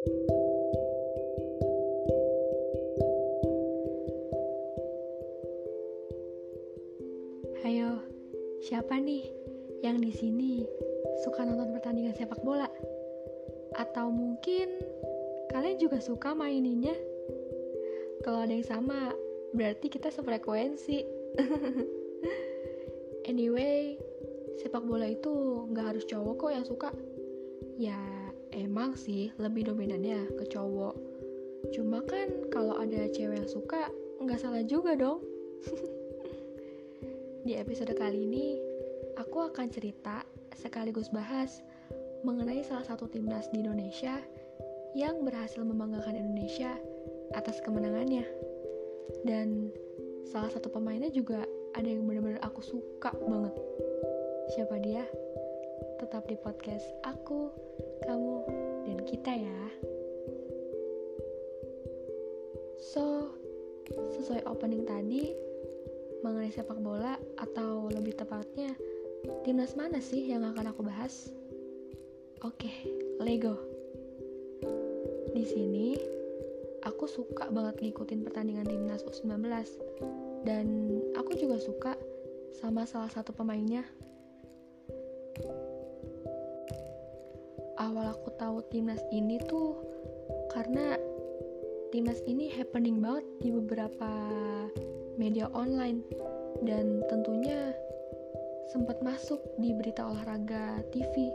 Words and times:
Hayo, 0.00 0.16
siapa 8.64 8.96
nih 8.96 9.28
yang 9.84 10.00
di 10.00 10.08
sini 10.16 10.64
suka 11.20 11.44
nonton 11.44 11.76
pertandingan 11.76 12.16
sepak 12.16 12.40
bola? 12.40 12.64
Atau 13.76 14.08
mungkin 14.08 14.72
kalian 15.52 15.76
juga 15.76 16.00
suka 16.00 16.32
maininnya? 16.32 16.96
Kalau 18.24 18.48
ada 18.48 18.56
yang 18.56 18.64
sama, 18.64 19.12
berarti 19.52 19.92
kita 19.92 20.08
sefrekuensi. 20.08 21.04
anyway, 23.28 24.00
sepak 24.64 24.80
bola 24.80 25.12
itu 25.12 25.68
nggak 25.68 25.92
harus 25.92 26.08
cowok 26.08 26.34
kok 26.40 26.52
yang 26.56 26.64
suka. 26.64 26.88
Ya, 27.76 28.00
emang 28.60 28.92
sih 28.94 29.32
lebih 29.40 29.72
dominannya 29.72 30.28
ke 30.36 30.44
cowok. 30.52 30.94
Cuma 31.72 32.04
kan 32.04 32.28
kalau 32.52 32.76
ada 32.76 33.08
cewek 33.08 33.40
yang 33.40 33.50
suka, 33.50 33.88
nggak 34.20 34.40
salah 34.40 34.60
juga 34.64 34.96
dong. 34.96 35.24
Di 37.46 37.56
episode 37.56 37.96
kali 37.96 38.28
ini, 38.28 38.60
aku 39.16 39.48
akan 39.48 39.72
cerita 39.72 40.24
sekaligus 40.56 41.08
bahas 41.08 41.64
mengenai 42.20 42.60
salah 42.60 42.84
satu 42.84 43.08
timnas 43.08 43.48
di 43.48 43.64
Indonesia 43.64 44.20
yang 44.92 45.24
berhasil 45.24 45.64
membanggakan 45.64 46.20
Indonesia 46.20 46.76
atas 47.32 47.64
kemenangannya. 47.64 48.28
Dan 49.24 49.72
salah 50.28 50.52
satu 50.52 50.68
pemainnya 50.68 51.08
juga 51.08 51.48
ada 51.72 51.88
yang 51.88 52.04
benar-benar 52.04 52.42
aku 52.44 52.60
suka 52.60 53.14
banget. 53.24 53.54
Siapa 54.52 54.76
dia? 54.82 55.06
Tetap 56.00 56.24
di 56.24 56.36
podcast 56.40 56.88
aku, 57.04 57.52
kamu, 58.08 58.36
dan 58.88 58.98
kita 59.04 59.36
ya. 59.36 59.60
So, 62.80 63.28
sesuai 64.16 64.48
opening 64.48 64.88
tadi, 64.88 65.36
mengenai 66.24 66.48
sepak 66.48 66.80
bola 66.80 67.20
atau 67.36 67.92
lebih 67.92 68.16
tepatnya 68.16 68.72
timnas 69.44 69.76
mana 69.76 70.00
sih 70.00 70.24
yang 70.24 70.40
akan 70.48 70.72
aku 70.72 70.80
bahas? 70.80 71.28
Oke, 72.48 72.72
Lego. 73.20 73.60
Di 75.36 75.44
sini 75.44 76.00
aku 76.80 77.04
suka 77.04 77.52
banget 77.52 77.76
ngikutin 77.84 78.24
pertandingan 78.24 78.64
timnas 78.64 79.04
U19 79.04 79.44
dan 80.48 80.66
aku 81.12 81.36
juga 81.36 81.60
suka 81.60 81.92
sama 82.56 82.88
salah 82.88 83.12
satu 83.12 83.36
pemainnya. 83.36 83.84
Awal 87.90 88.14
aku 88.14 88.30
tahu 88.38 88.62
timnas 88.70 89.02
ini 89.10 89.42
tuh 89.50 89.74
karena 90.54 90.94
timnas 91.90 92.22
ini 92.22 92.46
happening 92.46 93.02
banget 93.02 93.26
di 93.42 93.50
beberapa 93.50 94.06
media 95.18 95.50
online 95.50 96.06
dan 96.62 97.02
tentunya 97.10 97.74
sempat 98.70 99.02
masuk 99.02 99.42
di 99.58 99.74
berita 99.74 100.06
olahraga 100.06 100.86
TV. 100.94 101.34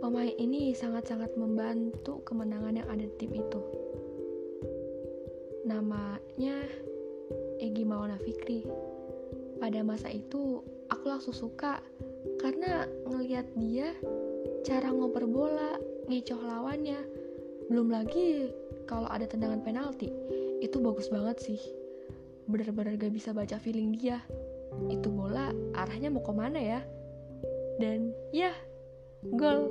Pemain 0.00 0.32
ini 0.40 0.72
sangat-sangat 0.72 1.36
membantu 1.36 2.24
kemenangan 2.24 2.80
yang 2.80 2.88
ada 2.88 3.04
di 3.04 3.12
tim 3.20 3.36
itu. 3.36 3.60
Namanya 5.68 6.56
Egi 7.60 7.84
Maulana 7.84 8.16
Fikri. 8.16 8.64
Pada 9.60 9.84
masa 9.84 10.08
itu 10.08 10.64
aku 10.88 11.04
langsung 11.04 11.36
suka 11.36 11.84
karena 12.40 12.88
ngelihat 13.06 13.46
dia 13.60 13.92
cara 14.62 14.94
ngoper 14.94 15.26
bola, 15.26 15.74
ngecoh 16.06 16.38
lawannya. 16.38 17.02
Belum 17.66 17.90
lagi 17.90 18.46
kalau 18.86 19.10
ada 19.10 19.26
tendangan 19.26 19.58
penalti 19.62 20.06
itu 20.62 20.78
bagus 20.78 21.10
banget 21.10 21.42
sih. 21.42 21.60
Bener-bener 22.46 22.94
gak 22.94 23.10
bisa 23.10 23.34
baca 23.34 23.58
feeling 23.58 23.98
dia. 23.98 24.22
Itu 24.86 25.10
bola 25.10 25.50
arahnya 25.74 26.14
mau 26.14 26.22
ke 26.22 26.30
mana 26.30 26.62
ya? 26.62 26.80
Dan 27.82 28.14
ya 28.30 28.54
gol. 29.34 29.66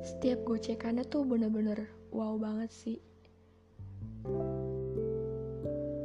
Setiap 0.00 0.40
gocekannya 0.48 1.04
tuh 1.04 1.28
bener-bener 1.28 1.92
wow 2.16 2.40
banget 2.40 2.72
sih. 2.72 2.98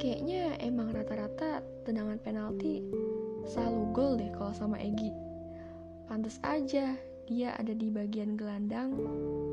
Kayaknya 0.03 0.59
emang 0.59 0.91
rata-rata 0.91 1.63
tendangan 1.87 2.19
penalti 2.19 2.83
selalu 3.47 3.81
gol 3.95 4.11
deh 4.19 4.31
kalau 4.35 4.51
sama 4.51 4.77
Egi 4.81 5.13
pantas 6.11 6.43
aja 6.43 6.99
dia 7.31 7.55
ada 7.55 7.71
di 7.71 7.87
bagian 7.87 8.35
gelandang 8.35 8.91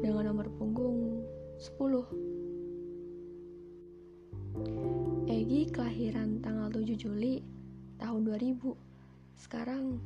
dengan 0.02 0.34
nomor 0.34 0.50
punggung 0.58 1.22
10 1.62 1.78
Egi 5.30 5.70
kelahiran 5.70 6.42
tanggal 6.42 6.74
7 6.74 6.98
Juli 6.98 7.38
tahun 8.02 8.26
2000. 8.26 8.74
Sekarang 9.38 10.02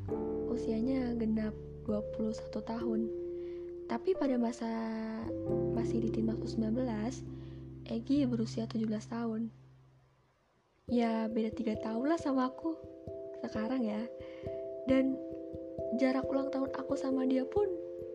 usianya 0.53 1.17
genap 1.17 1.57
21 1.89 2.61
tahun. 2.61 3.09
Tapi 3.89 4.21
pada 4.21 4.37
masa 4.37 4.69
masih 5.73 6.05
di 6.05 6.13
timnas 6.13 6.37
U19, 6.45 6.77
Egi 7.89 8.29
berusia 8.29 8.69
17 8.69 8.85
tahun. 9.09 9.49
Ya 10.93 11.25
beda 11.33 11.57
3 11.57 11.81
tahun 11.81 12.05
lah 12.05 12.21
sama 12.21 12.53
aku 12.53 12.77
sekarang 13.41 13.81
ya. 13.89 14.05
Dan 14.85 15.17
jarak 16.01 16.27
ulang 16.29 16.49
tahun 16.53 16.71
aku 16.77 16.95
sama 16.97 17.25
dia 17.29 17.45
pun 17.47 17.69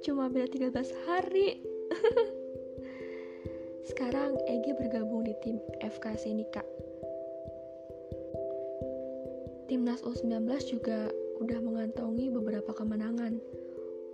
cuma 0.06 0.29
beda 0.29 0.50
13 0.50 0.73
hari. 1.07 1.62
Sekarang 3.88 4.35
Egi 4.45 4.75
bergabung 4.75 5.23
di 5.23 5.34
tim 5.40 5.57
FK 5.79 6.19
Sinika 6.19 6.62
Timnas 9.68 10.00
U19 10.00 10.47
juga 10.63 11.12
udah 11.44 11.59
mengantongi 11.59 12.31
beberapa 12.31 12.72
kemenangan, 12.72 13.35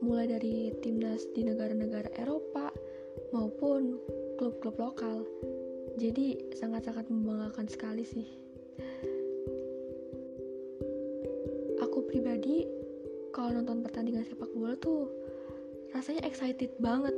mulai 0.02 0.26
dari 0.26 0.74
timnas 0.82 1.30
di 1.38 1.46
negara-negara 1.46 2.10
Eropa 2.18 2.74
maupun 3.30 4.02
klub-klub 4.42 4.74
lokal. 4.82 5.22
Jadi 6.02 6.58
sangat-sangat 6.58 7.06
membanggakan 7.14 7.70
sekali 7.70 8.02
sih. 8.02 8.26
Aku 11.86 12.02
pribadi 12.10 12.66
kalau 13.34 13.50
nonton 13.50 13.82
pertandingan 13.82 14.24
sepak 14.30 14.48
bola 14.54 14.78
tuh 14.78 15.10
rasanya 15.92 16.22
excited 16.24 16.70
banget. 16.78 17.18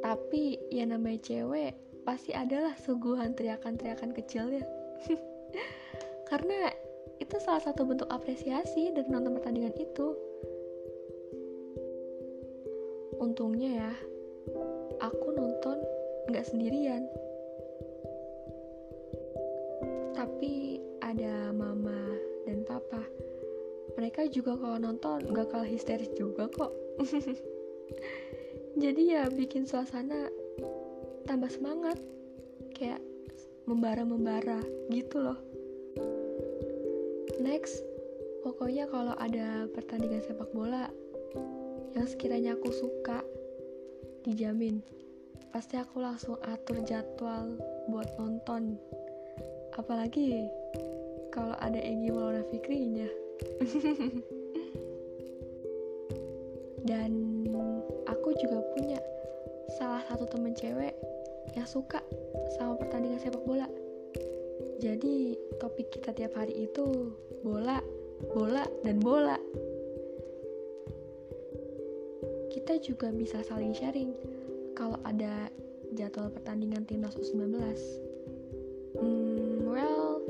Tapi 0.00 0.56
ya 0.72 0.86
namanya 0.86 1.20
cewek 1.20 1.74
pasti 2.06 2.32
adalah 2.32 2.72
suguhan 2.78 3.34
teriakan-teriakan 3.34 4.14
kecilnya. 4.14 4.64
Karena 6.30 6.70
itu 7.20 7.36
salah 7.42 7.60
satu 7.60 7.84
bentuk 7.84 8.08
apresiasi 8.08 8.94
dari 8.94 9.10
nonton 9.10 9.36
pertandingan 9.36 9.76
itu 9.76 10.16
untungnya 13.20 13.70
ya 13.84 13.92
aku 15.04 15.36
nonton 15.36 15.76
nggak 16.32 16.48
sendirian 16.48 17.04
mereka 24.20 24.36
juga 24.36 24.52
kalau 24.60 24.76
nonton 24.76 25.32
nggak 25.32 25.48
kalah 25.48 25.64
histeris 25.64 26.12
juga 26.12 26.44
kok. 26.52 26.76
Jadi 28.84 29.16
ya 29.16 29.32
bikin 29.32 29.64
suasana 29.64 30.28
tambah 31.24 31.48
semangat. 31.48 31.96
Kayak 32.76 33.00
membara-membara 33.64 34.60
gitu 34.92 35.24
loh. 35.24 35.40
Next 37.40 37.80
pokoknya 38.44 38.92
kalau 38.92 39.16
ada 39.16 39.64
pertandingan 39.72 40.20
sepak 40.20 40.52
bola 40.52 40.92
yang 41.96 42.04
sekiranya 42.04 42.60
aku 42.60 42.68
suka 42.76 43.24
dijamin. 44.28 44.84
Pasti 45.48 45.80
aku 45.80 45.96
langsung 45.96 46.36
atur 46.44 46.84
jadwal 46.84 47.56
buat 47.88 48.12
nonton. 48.20 48.76
Apalagi 49.80 50.44
kalau 51.32 51.56
ada 51.56 51.80
Egi 51.80 52.12
Maulana 52.12 52.44
Fikrinya 52.52 53.19
dan 56.88 57.12
aku 58.08 58.32
juga 58.40 58.64
punya 58.72 58.98
salah 59.78 60.02
satu 60.08 60.24
temen 60.28 60.56
cewek 60.56 60.96
yang 61.54 61.66
suka 61.66 62.02
sama 62.56 62.76
pertandingan 62.80 63.20
sepak 63.20 63.44
bola 63.44 63.68
jadi 64.80 65.36
topik 65.60 65.92
kita 65.92 66.16
tiap 66.16 66.40
hari 66.40 66.64
itu 66.64 67.12
bola, 67.44 67.84
bola, 68.32 68.64
dan 68.80 68.96
bola. 68.96 69.36
Kita 72.48 72.80
juga 72.80 73.12
bisa 73.12 73.44
saling 73.44 73.76
sharing 73.76 74.16
kalau 74.72 74.96
ada 75.04 75.52
jadwal 75.92 76.32
pertandingan 76.32 76.88
timnas 76.88 77.12
U19. 77.20 77.60
Hmm, 78.96 79.68
well, 79.68 80.24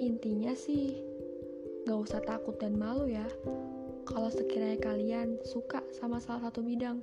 intinya 0.00 0.56
sih 0.56 0.96
gak 1.82 1.98
usah 1.98 2.20
takut 2.22 2.54
dan 2.62 2.78
malu 2.78 3.10
ya 3.10 3.26
kalau 4.06 4.28
sekiranya 4.28 4.78
kalian 4.82 5.38
suka 5.46 5.80
sama 5.94 6.18
salah 6.18 6.50
satu 6.50 6.62
bidang. 6.62 7.00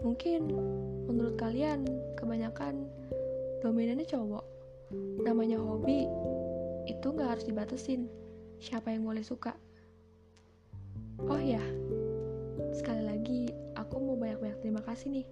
Mungkin 0.00 0.46
menurut 1.08 1.34
kalian 1.40 1.82
kebanyakan 2.14 2.86
dominannya 3.64 4.06
cowok. 4.06 4.44
Namanya 5.26 5.58
hobi 5.58 6.06
itu 6.86 7.06
nggak 7.06 7.38
harus 7.38 7.44
dibatasin. 7.48 8.06
Siapa 8.62 8.94
yang 8.94 9.02
boleh 9.02 9.26
suka? 9.26 9.58
Oh 11.26 11.40
ya, 11.40 11.60
sekali 12.76 13.02
lagi 13.02 13.40
aku 13.74 13.96
mau 13.98 14.16
banyak-banyak 14.20 14.60
terima 14.60 14.84
kasih 14.84 15.22
nih 15.22 15.26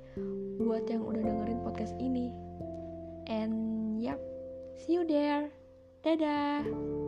buat 0.58 0.88
yang 0.88 1.04
udah 1.04 1.22
dengerin 1.22 1.60
podcast 1.62 1.94
ini. 2.00 2.32
And 3.28 3.96
yap, 4.00 4.20
see 4.84 4.98
you 4.98 5.04
there. 5.06 5.48
Dadah. 6.04 7.03